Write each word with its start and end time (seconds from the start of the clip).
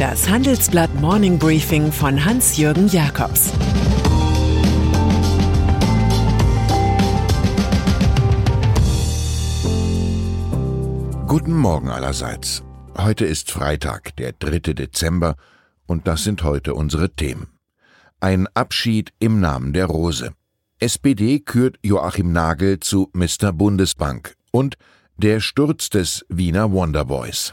Das 0.00 0.30
Handelsblatt 0.30 0.94
Morning 0.98 1.38
Briefing 1.38 1.92
von 1.92 2.24
Hans-Jürgen 2.24 2.88
Jakobs 2.88 3.52
Guten 11.26 11.54
Morgen 11.54 11.90
allerseits. 11.90 12.62
Heute 12.96 13.26
ist 13.26 13.50
Freitag, 13.50 14.16
der 14.16 14.32
3. 14.32 14.72
Dezember, 14.72 15.36
und 15.84 16.08
das 16.08 16.24
sind 16.24 16.44
heute 16.44 16.72
unsere 16.72 17.10
Themen. 17.10 17.48
Ein 18.20 18.48
Abschied 18.54 19.12
im 19.18 19.38
Namen 19.38 19.74
der 19.74 19.84
Rose. 19.84 20.32
SPD 20.78 21.40
kürt 21.40 21.76
Joachim 21.82 22.32
Nagel 22.32 22.80
zu 22.80 23.10
Mr. 23.12 23.52
Bundesbank 23.52 24.34
und 24.50 24.78
der 25.18 25.40
Sturz 25.40 25.90
des 25.90 26.24
Wiener 26.30 26.72
Wonderboys. 26.72 27.52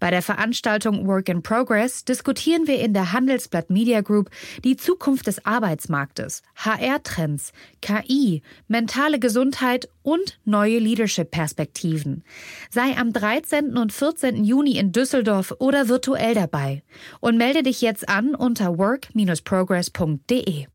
Bei 0.00 0.10
der 0.10 0.22
Veranstaltung 0.22 1.06
Work 1.06 1.28
in 1.28 1.42
Progress 1.42 2.04
diskutieren 2.04 2.66
wir 2.66 2.80
in 2.80 2.94
der 2.94 3.12
Handelsblatt 3.12 3.70
Media 3.70 4.00
Group 4.00 4.30
die 4.64 4.76
Zukunft 4.76 5.26
des 5.26 5.44
Arbeitsmarktes, 5.46 6.42
HR-Trends, 6.56 7.52
KI, 7.80 8.42
mentale 8.68 9.18
Gesundheit 9.18 9.88
und 10.02 10.38
neue 10.44 10.78
Leadership-Perspektiven. 10.78 12.24
Sei 12.70 12.96
am 12.96 13.12
13. 13.12 13.76
und 13.76 13.92
14. 13.92 14.44
Juni 14.44 14.78
in 14.78 14.92
Düsseldorf 14.92 15.54
oder 15.58 15.88
virtuell 15.88 16.34
dabei 16.34 16.82
und 17.20 17.36
melde 17.36 17.62
dich 17.62 17.80
jetzt 17.80 18.08
an 18.08 18.34
unter 18.34 18.78
work-progress.de. 18.78 20.66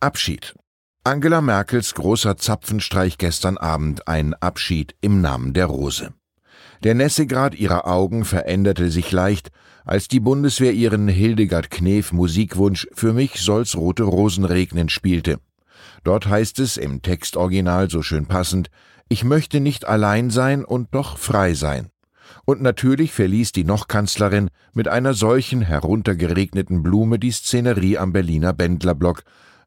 Abschied. 0.00 0.54
Angela 1.04 1.40
Merkels 1.40 1.94
großer 1.94 2.36
Zapfenstreich 2.36 3.18
gestern 3.18 3.56
Abend 3.56 4.06
ein 4.06 4.34
Abschied 4.34 4.94
im 5.00 5.20
Namen 5.20 5.54
der 5.54 5.66
Rose. 5.66 6.12
Der 6.84 6.94
Nässegrad 6.94 7.56
ihrer 7.56 7.88
Augen 7.88 8.24
veränderte 8.24 8.90
sich 8.90 9.10
leicht, 9.10 9.50
als 9.84 10.06
die 10.06 10.20
Bundeswehr 10.20 10.72
ihren 10.72 11.08
Hildegard 11.08 11.70
Knef 11.70 12.12
Musikwunsch 12.12 12.86
Für 12.92 13.12
mich 13.12 13.40
soll's 13.40 13.76
rote 13.76 14.04
Rosen 14.04 14.44
regnen 14.44 14.88
spielte. 14.88 15.40
Dort 16.04 16.28
heißt 16.28 16.60
es 16.60 16.76
im 16.76 17.02
Textoriginal 17.02 17.90
so 17.90 18.02
schön 18.02 18.26
passend, 18.26 18.70
ich 19.08 19.24
möchte 19.24 19.58
nicht 19.58 19.86
allein 19.86 20.30
sein 20.30 20.64
und 20.64 20.94
doch 20.94 21.18
frei 21.18 21.54
sein. 21.54 21.90
Und 22.44 22.62
natürlich 22.62 23.12
verließ 23.12 23.52
die 23.52 23.64
Nochkanzlerin 23.64 24.50
mit 24.72 24.86
einer 24.86 25.14
solchen 25.14 25.62
heruntergeregneten 25.62 26.82
Blume 26.82 27.18
die 27.18 27.32
Szenerie 27.32 27.98
am 27.98 28.12
Berliner 28.12 28.52
Bändlerblock 28.52 29.24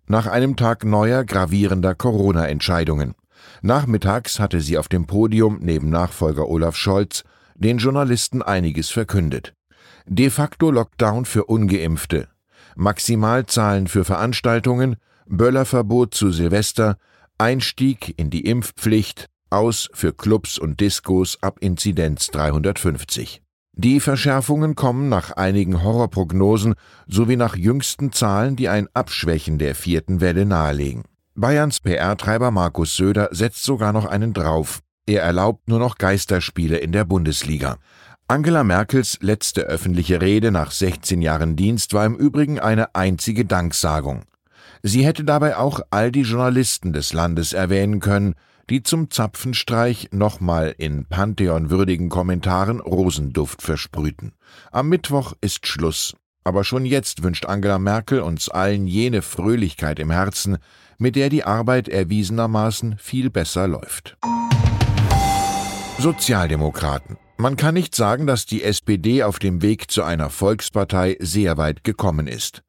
nach 0.08 0.28
einem 0.28 0.56
Tag 0.56 0.86
neuer 0.86 1.24
gravierender 1.24 1.96
Corona-Entscheidungen. 1.96 3.16
Nachmittags 3.62 4.40
hatte 4.40 4.62
sie 4.62 4.78
auf 4.78 4.88
dem 4.88 5.08
Podium 5.08 5.60
neben 5.62 5.90
Nachfolger 5.90 6.48
Olaf 6.48 6.76
Scholz 6.76 7.24
den 7.56 7.78
Journalisten 7.78 8.42
einiges 8.42 8.90
verkündet. 8.90 9.54
De 10.06 10.30
facto 10.30 10.72
Lockdown 10.72 11.26
für 11.26 11.46
ungeimpfte, 11.46 12.28
Maximalzahlen 12.76 13.88
für 13.88 14.04
Veranstaltungen, 14.04 14.96
Böllerverbot 15.28 16.14
zu 16.14 16.32
Silvester, 16.32 16.98
Einstieg 17.38 18.14
in 18.18 18.30
die 18.30 18.46
Impfpflicht, 18.46 19.28
aus 19.50 19.90
für 19.94 20.14
Clubs 20.14 20.58
und 20.58 20.80
Diskos 20.80 21.38
ab 21.42 21.58
Inzidenz 21.60 22.28
350. 22.28 23.42
Die 23.74 24.00
Verschärfungen 24.00 24.76
kommen 24.76 25.10
nach 25.10 25.32
einigen 25.32 25.84
Horrorprognosen 25.84 26.76
sowie 27.08 27.36
nach 27.36 27.56
jüngsten 27.56 28.12
Zahlen, 28.12 28.56
die 28.56 28.70
ein 28.70 28.88
Abschwächen 28.94 29.58
der 29.58 29.76
vierten 29.76 30.20
Welle 30.20 30.46
nahelegen. 30.46 31.04
Bayerns 31.42 31.80
PR-Treiber 31.80 32.52
Markus 32.52 32.96
Söder 32.96 33.30
setzt 33.32 33.64
sogar 33.64 33.94
noch 33.94 34.06
einen 34.06 34.32
drauf. 34.32 34.82
Er 35.08 35.24
erlaubt 35.24 35.68
nur 35.68 35.80
noch 35.80 35.98
Geisterspiele 35.98 36.78
in 36.78 36.92
der 36.92 37.04
Bundesliga. 37.04 37.78
Angela 38.28 38.64
Merkels 38.64 39.18
letzte 39.22 39.62
öffentliche 39.62 40.22
Rede 40.22 40.52
nach 40.52 40.70
16 40.70 41.20
Jahren 41.20 41.56
Dienst 41.56 41.96
war 41.96 42.06
im 42.06 42.16
Übrigen 42.16 42.60
eine 42.60 42.94
einzige 42.94 43.44
Danksagung. 43.44 44.22
Sie 44.84 45.04
hätte 45.04 45.24
dabei 45.24 45.58
auch 45.58 45.80
all 45.90 46.12
die 46.12 46.22
Journalisten 46.22 46.94
des 46.94 47.12
Landes 47.12 47.54
erwähnen 47.54 48.02
können, 48.02 48.36
die 48.70 48.84
zum 48.84 49.10
Zapfenstreich 49.10 50.10
nochmal 50.12 50.76
in 50.78 51.06
Pantheon-würdigen 51.06 52.10
Kommentaren 52.10 52.80
Rosenduft 52.80 53.64
versprühten. 53.64 54.34
Am 54.72 54.90
Mittwoch 54.90 55.34
ist 55.42 55.66
Schluss. 55.66 56.16
Aber 56.44 56.64
schon 56.64 56.86
jetzt 56.86 57.24
wünscht 57.24 57.46
Angela 57.46 57.78
Merkel 57.78 58.22
uns 58.22 58.50
allen 58.50 58.88
jene 58.88 59.22
Fröhlichkeit 59.22 60.00
im 60.00 60.10
Herzen, 60.10 60.58
mit 61.02 61.16
der 61.16 61.30
die 61.30 61.44
Arbeit 61.44 61.90
erwiesenermaßen 61.90 62.96
viel 63.00 63.32
besser 63.32 63.68
läuft. 63.68 64.18
Sozialdemokraten. 65.98 67.18
Man 67.38 67.58
kann 67.58 67.74
nicht 67.74 67.96
sagen, 67.96 68.28
dass 68.28 68.46
die 68.46 68.64
SPD 68.64 69.24
auf 69.24 69.40
dem 69.40 69.64
Weg 69.64 69.90
zu 69.90 70.04
einer 70.04 70.30
Volkspartei 70.30 71.18
sehr 71.20 71.58
weit 71.58 71.84
gekommen 71.84 72.28
ist. 72.28 72.62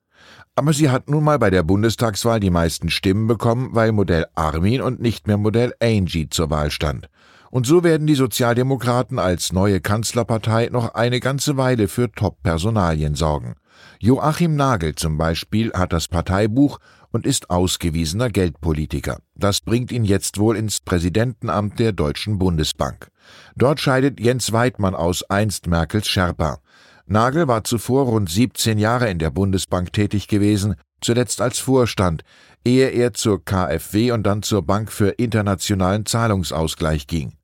Aber 0.54 0.72
sie 0.72 0.88
hat 0.88 1.10
nun 1.10 1.25
mal 1.25 1.38
bei 1.38 1.50
der 1.50 1.62
Bundestagswahl 1.62 2.41
die 2.41 2.50
meisten 2.50 2.88
Stimmen 2.88 3.26
bekommen, 3.26 3.70
weil 3.72 3.93
Modell 3.93 4.26
Armin 4.34 4.81
und 4.81 5.00
nicht 5.00 5.26
mehr 5.26 5.37
Modell 5.37 5.75
Angie 5.82 6.31
zur 6.31 6.49
Wahl 6.49 6.70
stand. 6.70 7.10
Und 7.52 7.66
so 7.66 7.84
werden 7.84 8.06
die 8.06 8.14
Sozialdemokraten 8.14 9.18
als 9.18 9.52
neue 9.52 9.82
Kanzlerpartei 9.82 10.70
noch 10.72 10.94
eine 10.94 11.20
ganze 11.20 11.58
Weile 11.58 11.86
für 11.86 12.10
Top-Personalien 12.10 13.14
sorgen. 13.14 13.56
Joachim 14.00 14.56
Nagel 14.56 14.94
zum 14.94 15.18
Beispiel 15.18 15.70
hat 15.74 15.92
das 15.92 16.08
Parteibuch 16.08 16.78
und 17.10 17.26
ist 17.26 17.50
ausgewiesener 17.50 18.30
Geldpolitiker. 18.30 19.18
Das 19.34 19.60
bringt 19.60 19.92
ihn 19.92 20.06
jetzt 20.06 20.38
wohl 20.38 20.56
ins 20.56 20.80
Präsidentenamt 20.80 21.78
der 21.78 21.92
Deutschen 21.92 22.38
Bundesbank. 22.38 23.08
Dort 23.54 23.80
scheidet 23.80 24.19
Jens 24.19 24.52
Weidmann 24.52 24.94
aus, 24.94 25.22
einst 25.24 25.66
Merkels 25.66 26.08
Sherpa. 26.08 26.58
Nagel 27.04 27.48
war 27.48 27.64
zuvor 27.64 28.06
rund 28.06 28.30
17 28.30 28.78
Jahre 28.78 29.10
in 29.10 29.19
der 29.19 29.30
Bundesbank 29.30 29.92
tätig 29.92 30.26
gewesen, 30.26 30.76
zuletzt 31.02 31.42
als 31.42 31.58
Vorstand, 31.58 32.22
ehe 32.64 32.88
er 32.88 33.12
zur 33.12 33.44
KfW 33.44 34.12
und 34.12 34.22
dann 34.22 34.42
zur 34.42 34.62
Bank 34.62 34.90
für 34.90 35.10
internationalen 35.10 36.06
Zahlungsausgleich 36.06 37.06
ging. 37.06 37.34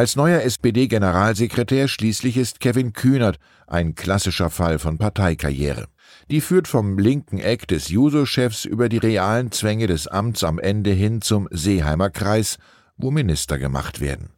Als 0.00 0.16
neuer 0.16 0.40
SPD-Generalsekretär 0.40 1.86
schließlich 1.86 2.38
ist 2.38 2.60
Kevin 2.60 2.94
Kühnert 2.94 3.38
ein 3.66 3.94
klassischer 3.94 4.48
Fall 4.48 4.78
von 4.78 4.96
Parteikarriere. 4.96 5.88
Die 6.30 6.40
führt 6.40 6.68
vom 6.68 6.98
linken 6.98 7.38
Eck 7.38 7.68
des 7.68 7.90
Juso-Chefs 7.90 8.64
über 8.64 8.88
die 8.88 8.96
realen 8.96 9.52
Zwänge 9.52 9.88
des 9.88 10.06
Amts 10.06 10.42
am 10.42 10.58
Ende 10.58 10.92
hin 10.92 11.20
zum 11.20 11.48
Seeheimer 11.50 12.08
Kreis, 12.08 12.56
wo 12.96 13.10
Minister 13.10 13.58
gemacht 13.58 14.00
werden. 14.00 14.30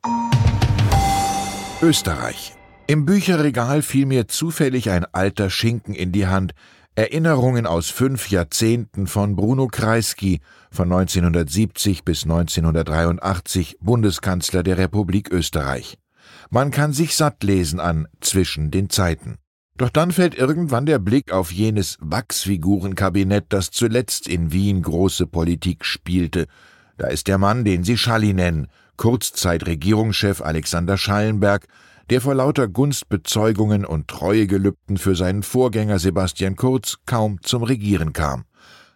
Österreich. 1.81 2.55
Im 2.89 3.06
Bücherregal 3.06 3.83
fiel 3.83 4.06
mir 4.06 4.27
zufällig 4.27 4.91
ein 4.91 5.06
alter 5.12 5.49
Schinken 5.49 5.95
in 5.95 6.11
die 6.11 6.27
Hand, 6.27 6.55
Erinnerungen 6.94 7.66
aus 7.66 7.88
fünf 7.88 8.28
Jahrzehnten 8.30 9.06
von 9.06 9.34
Bruno 9.34 9.66
Kreisky 9.66 10.41
von 10.70 10.92
1970 10.92 12.04
bis 12.04 12.25
1983 12.25 13.78
Bundeskanzler 13.80 14.62
der 14.62 14.76
Republik 14.76 15.30
Österreich. 15.32 15.97
Man 16.50 16.70
kann 16.70 16.92
sich 16.92 17.16
satt 17.16 17.42
lesen 17.44 17.80
an 17.80 18.08
Zwischen 18.20 18.70
den 18.70 18.91
Zeiten. 18.91 19.38
Doch 19.78 19.88
dann 19.88 20.12
fällt 20.12 20.34
irgendwann 20.34 20.84
der 20.84 20.98
Blick 20.98 21.32
auf 21.32 21.50
jenes 21.50 21.97
Wachsfigurenkabinett, 22.03 23.47
das 23.48 23.70
zuletzt 23.70 24.28
in 24.28 24.53
Wien 24.53 24.82
große 24.82 25.26
Politik 25.26 25.86
spielte. 25.86 26.44
Da 26.98 27.06
ist 27.06 27.26
der 27.26 27.38
Mann, 27.38 27.64
den 27.64 27.84
Sie 27.84 27.97
Schalli 27.97 28.34
nennen, 28.34 28.66
Kurzzeit-Regierungschef 28.98 30.42
Alexander 30.42 30.98
Schallenberg, 30.98 31.66
der 32.11 32.21
vor 32.21 32.35
lauter 32.35 32.69
Gunstbezeugungen 32.69 33.84
und 33.84 34.09
Treuegelübden 34.09 34.97
für 34.97 35.15
seinen 35.15 35.43
Vorgänger 35.43 35.99
Sebastian 35.99 36.57
Kurz 36.57 36.99
kaum 37.07 37.41
zum 37.43 37.63
Regieren 37.63 38.13
kam. 38.13 38.45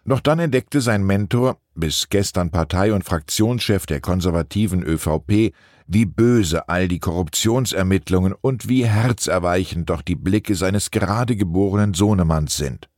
Doch 0.05 0.21
dann 0.21 0.39
entdeckte 0.39 0.79
sein 0.79 1.05
Mentor, 1.05 1.57
bis 1.75 2.07
gestern 2.09 2.49
Partei- 2.49 2.93
und 2.93 3.03
Fraktionschef 3.03 3.85
der 3.85 3.99
konservativen 3.99 4.81
ÖVP, 4.81 5.53
wie 5.85 6.05
böse 6.05 6.69
all 6.69 6.87
die 6.87 6.99
Korruptionsermittlungen 6.99 8.33
und 8.33 8.69
wie 8.69 8.85
herzerweichend 8.85 9.89
doch 9.89 10.01
die 10.01 10.15
Blicke 10.15 10.55
seines 10.55 10.91
gerade 10.91 11.35
geborenen 11.35 11.93
Sohnemanns 11.93 12.55
sind. 12.57 12.89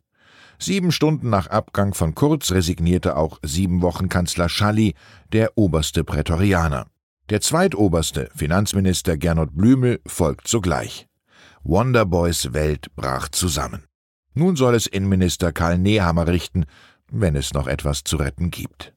Sieben 0.60 0.92
Stunden 0.92 1.30
nach 1.30 1.48
Abgang 1.48 1.94
von 1.94 2.14
Kurz 2.16 2.52
resignierte 2.52 3.16
auch 3.16 3.40
sieben 3.44 3.82
Wochen 3.82 4.10
Kanzler 4.10 4.50
Schalli, 4.50 4.94
der 5.32 5.58
oberste 5.58 6.04
Prätorianer. 6.04 6.86
Der 7.30 7.42
zweitoberste, 7.42 8.32
Finanzminister 8.36 9.16
Gernot 9.16 9.56
Blümel, 9.56 10.02
folgt 10.08 10.48
sogleich. 10.48 11.08
Wonderboys 11.64 12.54
Welt 12.54 12.88
brach 12.96 13.30
zusammen. 13.30 13.84
Nun 14.34 14.56
soll 14.56 14.74
es 14.74 14.88
Innenminister 14.88 15.52
Karl 15.52 15.78
Nehammer 15.78 16.26
richten, 16.26 16.66
wenn 17.12 17.36
es 17.36 17.54
noch 17.54 17.68
etwas 17.68 18.04
zu 18.04 18.18
retten 18.18 18.50
gibt. 18.50 18.96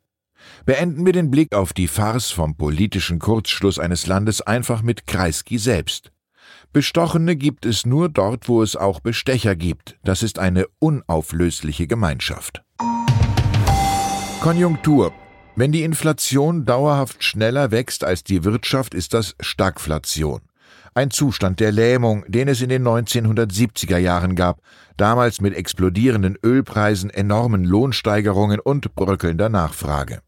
Beenden 0.64 1.05
wir 1.05 1.12
den 1.12 1.31
Blick 1.31 1.55
auf 1.55 1.75
die 1.75 1.88
Farce 1.88 2.31
vom 2.31 2.56
politischen 2.56 3.19
Kurzschluss 3.19 3.79
eines 3.79 4.06
Landes 4.06 4.40
einfach 4.40 4.81
mit 4.81 5.06
Kreisky 5.06 5.58
selbst. 5.58 6.11
Bestochene 6.73 7.37
gibt 7.37 7.67
es 7.67 7.84
nur 7.84 8.08
dort, 8.08 8.49
wo 8.49 8.62
es 8.62 8.76
auch 8.76 9.00
Bestecher 9.00 9.56
gibt. 9.56 9.99
Das 10.05 10.23
ist 10.23 10.38
eine 10.38 10.67
unauflösliche 10.79 11.87
Gemeinschaft. 11.87 12.62
Konjunktur. 14.40 15.12
Wenn 15.54 15.70
die 15.70 15.82
Inflation 15.82 16.64
dauerhaft 16.64 17.22
schneller 17.22 17.70
wächst 17.70 18.04
als 18.04 18.25
die 18.25 18.43
Wirtschaft, 18.43 18.94
ist 18.94 19.12
das 19.12 19.37
Stagflation. 19.38 20.40
Ein 20.94 21.10
Zustand 21.10 21.60
der 21.60 21.72
Lähmung, 21.72 22.25
den 22.26 22.49
es 22.49 22.62
in 22.62 22.70
den 22.70 22.87
1970er 22.87 23.99
Jahren 23.99 24.34
gab, 24.34 24.62
damals 24.96 25.43
mit 25.43 25.54
explodierenden 25.54 26.38
Ölpreisen, 26.43 27.10
enormen 27.10 27.64
Lohnsteigerungen 27.64 28.60
und 28.60 28.94
bröckelnder 28.94 29.50
Nachfrage. 29.50 30.22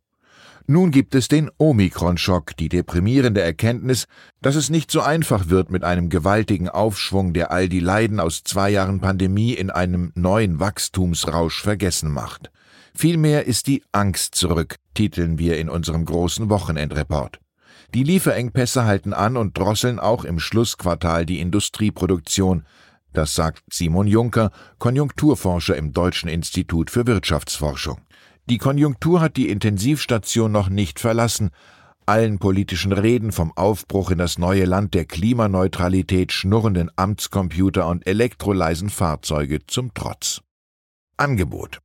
Nun 0.67 0.91
gibt 0.91 1.15
es 1.15 1.29
den 1.29 1.51
Omikron-Schock, 1.57 2.57
die 2.59 2.69
deprimierende 2.69 3.41
Erkenntnis, 3.41 4.07
dass 4.43 4.57
es 4.57 4.69
nicht 4.69 4.91
so 4.91 5.01
einfach 5.01 5.49
wird 5.49 5.71
mit 5.71 5.85
einem 5.85 6.11
gewaltigen 6.11 6.69
Aufschwung, 6.69 7.33
der 7.33 7.51
all 7.51 7.71
die 7.71 7.81
Leiden 7.81 8.21
aus 8.21 8.45
zwei 8.45 8.69
Jahren 8.71 9.01
Pandemie 9.01 9.55
in 9.55 9.71
einem 9.71 10.13
neuen 10.15 10.61
Wachstumsrausch 10.61 11.63
vergessen 11.63 12.11
macht. 12.11 12.51
Vielmehr 12.97 13.47
ist 13.47 13.67
die 13.67 13.83
Angst 13.93 14.35
zurück, 14.35 14.77
titeln 14.95 15.39
wir 15.39 15.59
in 15.59 15.69
unserem 15.69 16.05
großen 16.05 16.49
Wochenendreport. 16.49 17.41
Die 17.93 18.05
Lieferengpässe 18.05 18.85
halten 18.85 19.13
an 19.13 19.37
und 19.37 19.59
drosseln 19.59 19.99
auch 19.99 20.25
im 20.25 20.39
Schlussquartal 20.39 21.27
die 21.27 21.41
Industrieproduktion. 21.41 22.65
Das 23.13 23.35
sagt 23.35 23.63
Simon 23.71 24.07
Juncker, 24.07 24.51
Konjunkturforscher 24.79 25.77
im 25.77 25.93
Deutschen 25.93 26.29
Institut 26.29 26.91
für 26.91 27.07
Wirtschaftsforschung. 27.07 28.01
Die 28.47 28.59
Konjunktur 28.59 29.21
hat 29.21 29.37
die 29.37 29.49
Intensivstation 29.49 30.53
noch 30.53 30.69
nicht 30.69 31.01
verlassen. 31.01 31.51
Allen 32.07 32.39
politischen 32.39 32.93
Reden 32.93 33.33
vom 33.33 33.53
Aufbruch 33.57 34.11
in 34.11 34.19
das 34.19 34.39
neue 34.39 34.67
Land 34.67 34.93
der 34.93 35.07
Klimaneutralität, 35.07 36.33
schnurrenden 36.33 36.91
Amtscomputer 36.97 37.87
und 37.87 38.07
elektroleisen 38.07 38.91
Fahrzeuge 38.91 39.67
zum 39.67 39.95
Trotz. 39.95 40.43
Angebot. 41.17 41.81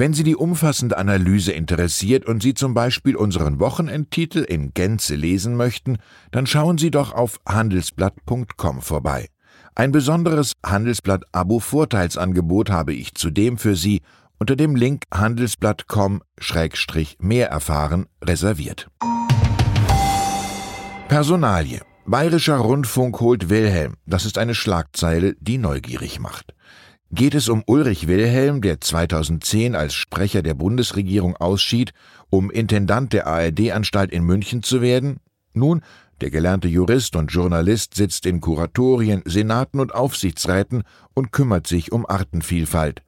Wenn 0.00 0.14
Sie 0.14 0.22
die 0.22 0.36
umfassende 0.36 0.96
Analyse 0.96 1.50
interessiert 1.50 2.24
und 2.24 2.40
Sie 2.40 2.54
zum 2.54 2.72
Beispiel 2.72 3.16
unseren 3.16 3.58
Wochenendtitel 3.58 4.44
in 4.44 4.72
Gänze 4.72 5.16
lesen 5.16 5.56
möchten, 5.56 5.98
dann 6.30 6.46
schauen 6.46 6.78
Sie 6.78 6.92
doch 6.92 7.12
auf 7.12 7.40
handelsblatt.com 7.48 8.80
vorbei. 8.80 9.26
Ein 9.74 9.90
besonderes 9.90 10.52
Handelsblatt-Abo-Vorteilsangebot 10.64 12.70
habe 12.70 12.94
ich 12.94 13.14
zudem 13.14 13.58
für 13.58 13.74
Sie 13.74 14.02
unter 14.38 14.54
dem 14.54 14.76
Link 14.76 15.02
handelsblatt.com-mehr 15.12 17.48
erfahren 17.48 18.06
reserviert. 18.22 18.88
Personalie. 21.08 21.80
Bayerischer 22.06 22.58
Rundfunk 22.58 23.18
holt 23.18 23.50
Wilhelm. 23.50 23.94
Das 24.06 24.26
ist 24.26 24.38
eine 24.38 24.54
Schlagzeile, 24.54 25.34
die 25.40 25.58
neugierig 25.58 26.20
macht 26.20 26.54
geht 27.10 27.34
es 27.34 27.48
um 27.48 27.62
Ulrich 27.66 28.06
Wilhelm, 28.06 28.60
der 28.60 28.80
2010 28.80 29.74
als 29.74 29.94
Sprecher 29.94 30.42
der 30.42 30.54
Bundesregierung 30.54 31.36
ausschied, 31.36 31.92
um 32.30 32.50
Intendant 32.50 33.12
der 33.12 33.26
ARD-Anstalt 33.26 34.10
in 34.10 34.24
München 34.24 34.62
zu 34.62 34.82
werden? 34.82 35.18
Nun, 35.54 35.82
der 36.20 36.30
gelernte 36.30 36.68
Jurist 36.68 37.16
und 37.16 37.32
Journalist 37.32 37.94
sitzt 37.94 38.26
in 38.26 38.40
Kuratorien, 38.40 39.22
Senaten 39.24 39.80
und 39.80 39.94
Aufsichtsräten 39.94 40.82
und 41.14 41.32
kümmert 41.32 41.66
sich 41.66 41.92
um 41.92 42.04
Artenvielfalt. 42.06 43.02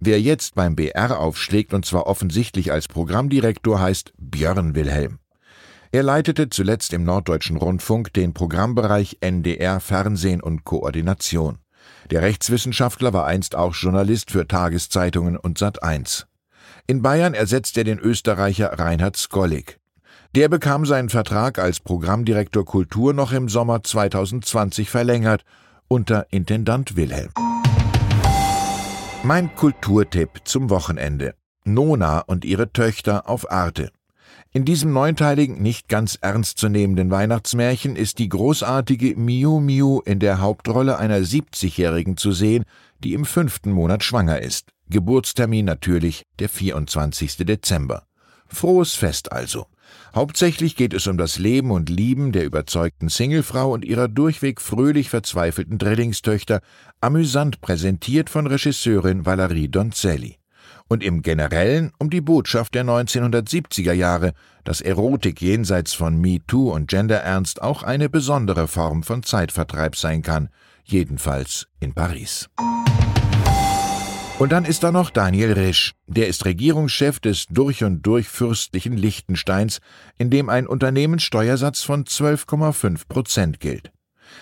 Wer 0.00 0.20
jetzt 0.20 0.54
beim 0.54 0.76
BR 0.76 1.18
aufschlägt 1.18 1.72
und 1.72 1.84
zwar 1.84 2.06
offensichtlich 2.06 2.70
als 2.70 2.86
Programmdirektor 2.86 3.80
heißt 3.80 4.12
Björn 4.18 4.74
Wilhelm. 4.74 5.18
Er 5.90 6.02
leitete 6.02 6.50
zuletzt 6.50 6.92
im 6.92 7.04
Norddeutschen 7.04 7.56
Rundfunk 7.56 8.12
den 8.12 8.34
Programmbereich 8.34 9.18
NDR 9.20 9.80
Fernsehen 9.80 10.42
und 10.42 10.64
Koordination. 10.64 11.58
Der 12.10 12.22
Rechtswissenschaftler 12.22 13.12
war 13.12 13.26
einst 13.26 13.54
auch 13.54 13.74
Journalist 13.74 14.30
für 14.30 14.46
Tageszeitungen 14.46 15.36
und 15.36 15.58
Sat1. 15.58 16.24
In 16.86 17.02
Bayern 17.02 17.34
ersetzt 17.34 17.76
er 17.76 17.84
den 17.84 17.98
Österreicher 17.98 18.78
Reinhard 18.78 19.16
Skollig. 19.16 19.78
Der 20.34 20.48
bekam 20.48 20.86
seinen 20.86 21.08
Vertrag 21.08 21.58
als 21.58 21.80
Programmdirektor 21.80 22.64
Kultur 22.64 23.14
noch 23.14 23.32
im 23.32 23.48
Sommer 23.48 23.82
2020 23.82 24.90
verlängert 24.90 25.44
unter 25.88 26.26
Intendant 26.30 26.96
Wilhelm. 26.96 27.30
Mein 29.22 29.54
Kulturtipp 29.54 30.42
zum 30.44 30.70
Wochenende. 30.70 31.34
Nona 31.64 32.20
und 32.20 32.44
ihre 32.44 32.72
Töchter 32.72 33.28
auf 33.28 33.50
Arte. 33.50 33.90
In 34.50 34.64
diesem 34.64 34.94
neunteiligen, 34.94 35.60
nicht 35.60 35.88
ganz 35.88 36.16
ernstzunehmenden 36.22 37.10
Weihnachtsmärchen 37.10 37.96
ist 37.96 38.18
die 38.18 38.30
großartige 38.30 39.14
Miu 39.14 39.60
Miu 39.60 40.00
in 40.00 40.20
der 40.20 40.40
Hauptrolle 40.40 40.96
einer 40.96 41.18
70-Jährigen 41.18 42.16
zu 42.16 42.32
sehen, 42.32 42.64
die 43.04 43.12
im 43.12 43.26
fünften 43.26 43.70
Monat 43.70 44.02
schwanger 44.02 44.40
ist. 44.40 44.70
Geburtstermin 44.88 45.66
natürlich 45.66 46.24
der 46.38 46.48
24. 46.48 47.36
Dezember. 47.36 48.04
Frohes 48.46 48.94
Fest 48.94 49.32
also. 49.32 49.66
Hauptsächlich 50.14 50.76
geht 50.76 50.94
es 50.94 51.06
um 51.06 51.18
das 51.18 51.38
Leben 51.38 51.70
und 51.70 51.90
Lieben 51.90 52.32
der 52.32 52.46
überzeugten 52.46 53.10
Singlefrau 53.10 53.72
und 53.72 53.84
ihrer 53.84 54.08
durchweg 54.08 54.62
fröhlich 54.62 55.10
verzweifelten 55.10 55.76
Drillingstöchter, 55.76 56.62
amüsant 57.02 57.60
präsentiert 57.60 58.30
von 58.30 58.46
Regisseurin 58.46 59.26
Valerie 59.26 59.68
Donzelli 59.68 60.38
und 60.88 61.04
im 61.04 61.22
Generellen 61.22 61.92
um 61.98 62.10
die 62.10 62.20
Botschaft 62.20 62.74
der 62.74 62.84
1970er 62.84 63.92
Jahre, 63.92 64.32
dass 64.64 64.80
Erotik 64.80 65.40
jenseits 65.40 65.92
von 65.92 66.20
MeToo 66.20 66.72
und 66.72 66.88
Genderernst 66.88 67.62
auch 67.62 67.82
eine 67.82 68.08
besondere 68.08 68.66
Form 68.66 69.02
von 69.02 69.22
Zeitvertreib 69.22 69.96
sein 69.96 70.22
kann, 70.22 70.48
jedenfalls 70.84 71.68
in 71.80 71.94
Paris. 71.94 72.48
Und 74.38 74.52
dann 74.52 74.64
ist 74.64 74.84
da 74.84 74.92
noch 74.92 75.10
Daniel 75.10 75.52
Risch, 75.52 75.94
der 76.06 76.28
ist 76.28 76.44
Regierungschef 76.44 77.18
des 77.18 77.46
durch 77.50 77.82
und 77.82 78.02
durch 78.02 78.28
fürstlichen 78.28 78.96
Liechtensteins, 78.96 79.80
in 80.16 80.30
dem 80.30 80.48
ein 80.48 80.68
Unternehmenssteuersatz 80.68 81.82
von 81.82 82.04
12,5 82.04 83.08
Prozent 83.08 83.58
gilt. 83.58 83.90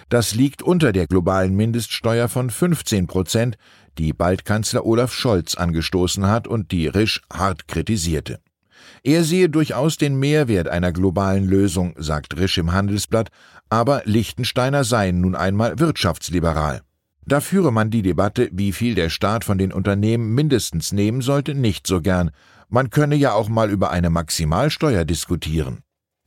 Das 0.09 0.35
liegt 0.35 0.63
unter 0.63 0.93
der 0.93 1.07
globalen 1.07 1.55
Mindeststeuer 1.55 2.29
von 2.29 2.51
15 2.51 3.07
Prozent, 3.07 3.57
die 3.99 4.13
bald 4.13 4.45
Kanzler 4.45 4.85
Olaf 4.85 5.13
Scholz 5.13 5.55
angestoßen 5.55 6.27
hat 6.27 6.47
und 6.47 6.73
die 6.73 6.87
Risch 6.87 7.23
hart 7.33 7.69
kritisierte. 7.69 8.41
Er 9.03 9.25
sehe 9.25 9.49
durchaus 9.49 9.97
den 9.97 10.19
Mehrwert 10.19 10.69
einer 10.69 10.93
globalen 10.93 11.45
Lösung, 11.45 11.95
sagt 11.97 12.37
Risch 12.37 12.59
im 12.59 12.73
Handelsblatt, 12.73 13.31
aber 13.69 14.03
Liechtensteiner 14.05 14.85
seien 14.85 15.21
nun 15.21 15.35
einmal 15.35 15.79
wirtschaftsliberal. 15.79 16.83
Da 17.25 17.41
führe 17.41 17.73
man 17.73 17.91
die 17.91 18.03
Debatte, 18.03 18.49
wie 18.53 18.73
viel 18.73 18.95
der 18.95 19.11
Staat 19.11 19.43
von 19.43 19.59
den 19.59 19.73
Unternehmen 19.73 20.35
mindestens 20.35 20.93
nehmen 20.93 21.23
sollte, 21.23 21.55
nicht 21.55 21.87
so 21.87 22.01
gern. 22.01 22.31
Man 22.69 22.91
könne 22.91 23.17
ja 23.17 23.33
auch 23.33 23.49
mal 23.49 23.71
über 23.71 23.91
eine 23.91 24.11
Maximalsteuer 24.11 25.05
diskutieren. 25.05 25.81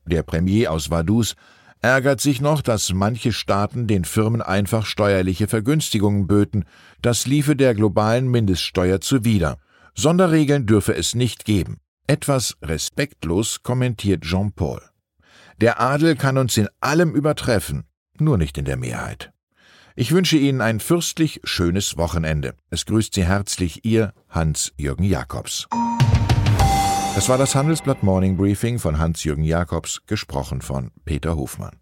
Der 0.06 0.24
Premier 0.24 0.72
aus 0.72 0.90
Vaduz 0.90 1.36
ärgert 1.82 2.22
sich 2.22 2.42
noch, 2.42 2.62
dass 2.62 2.94
manche 2.94 3.32
Staaten 3.32 3.88
den 3.88 4.06
Firmen 4.06 4.42
einfach 4.42 4.86
steuerliche 4.86 5.48
Vergünstigungen 5.48 6.28
böten, 6.28 6.66
das 7.02 7.26
liefe 7.26 7.56
der 7.56 7.76
globalen 7.76 8.30
Mindeststeuer 8.30 9.02
zuwider. 9.02 9.58
Sonderregeln 9.96 10.66
dürfe 10.66 10.96
es 10.96 11.16
nicht 11.16 11.46
geben. 11.46 11.78
Etwas 12.08 12.58
respektlos 12.62 13.64
kommentiert 13.64 14.24
Jean-Paul. 14.24 14.82
Der 15.62 15.80
Adel 15.82 16.16
kann 16.16 16.38
uns 16.38 16.58
in 16.58 16.70
allem 16.80 17.14
übertreffen, 17.14 17.84
nur 18.18 18.38
nicht 18.38 18.58
in 18.58 18.66
der 18.66 18.78
Mehrheit. 18.78 19.32
Ich 19.96 20.14
wünsche 20.14 20.38
Ihnen 20.38 20.62
ein 20.62 20.80
fürstlich 20.80 21.42
schönes 21.44 21.98
Wochenende. 21.98 22.56
Es 22.70 22.86
grüßt 22.86 23.14
Sie 23.14 23.26
herzlich 23.26 23.84
Ihr 23.84 24.14
Hans-Jürgen 24.30 25.04
Jakobs. 25.04 25.68
Das 27.16 27.28
war 27.28 27.38
das 27.38 27.56
Handelsblatt 27.56 28.04
Morning 28.04 28.38
Briefing 28.38 28.80
von 28.80 28.98
Hans-Jürgen 28.98 29.44
Jakobs, 29.44 30.02
gesprochen 30.06 30.62
von 30.62 30.92
Peter 31.06 31.36
Hofmann. 31.36 31.78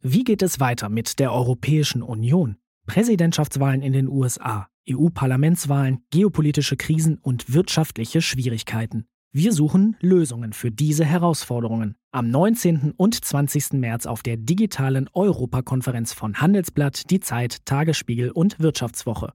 Wie 0.00 0.24
geht 0.24 0.42
es 0.42 0.58
weiter 0.58 0.88
mit 0.88 1.18
der 1.18 1.32
Europäischen 1.32 2.02
Union? 2.02 2.56
Präsidentschaftswahlen 2.86 3.82
in 3.82 3.92
den 3.92 4.08
USA, 4.08 4.68
EU-Parlamentswahlen, 4.88 5.98
geopolitische 6.10 6.76
Krisen 6.76 7.18
und 7.18 7.52
wirtschaftliche 7.52 8.22
Schwierigkeiten. 8.22 9.06
Wir 9.32 9.52
suchen 9.52 9.96
Lösungen 10.00 10.54
für 10.54 10.70
diese 10.70 11.04
Herausforderungen. 11.04 11.96
Am 12.12 12.30
19. 12.30 12.94
und 12.96 13.22
20. 13.22 13.74
März 13.74 14.06
auf 14.06 14.22
der 14.22 14.38
digitalen 14.38 15.10
Europakonferenz 15.12 16.14
von 16.14 16.40
Handelsblatt, 16.40 17.10
Die 17.10 17.20
Zeit, 17.20 17.66
Tagesspiegel 17.66 18.30
und 18.30 18.58
Wirtschaftswoche. 18.60 19.34